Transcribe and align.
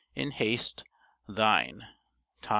In 0.15 0.31
haste, 0.31 0.83
thine, 1.27 1.83
THOS. 2.41 2.49